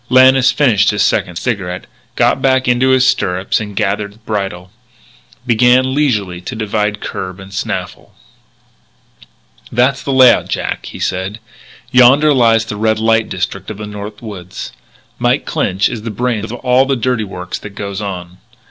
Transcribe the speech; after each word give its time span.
Lannis 0.09 0.51
finished 0.51 0.89
his 0.89 1.03
second 1.03 1.35
cigarette, 1.35 1.85
got 2.15 2.41
back 2.41 2.67
into 2.67 2.89
his 2.89 3.05
stirrups 3.05 3.59
and, 3.61 3.75
gathering 3.75 4.17
bridle, 4.25 4.71
began 5.45 5.93
leisurely 5.93 6.41
to 6.41 6.55
divide 6.55 7.01
curb 7.01 7.39
and 7.39 7.53
snaffle. 7.53 8.15
"That's 9.71 10.01
the 10.01 10.11
layout, 10.11 10.47
Jack," 10.49 10.87
he 10.87 10.97
said. 10.97 11.37
"Yonder 11.91 12.33
lies 12.33 12.65
the 12.65 12.77
Red 12.77 12.97
Light 12.97 13.29
district 13.29 13.69
of 13.69 13.77
the 13.77 13.85
North 13.85 14.23
Woods. 14.23 14.71
Mike 15.19 15.45
Clinch 15.45 15.87
is 15.87 16.01
the 16.01 16.09
brains 16.09 16.45
of 16.51 16.53
all 16.53 16.87
the 16.87 16.95
dirty 16.95 17.23
work 17.23 17.53
that 17.57 17.75
goes 17.75 18.01
on. 18.01 18.39